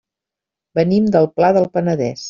[0.79, 2.19] Venim del Pla del Penedès.